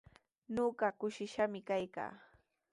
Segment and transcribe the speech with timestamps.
[0.53, 2.11] Ñuqa kushishqami kaykaa.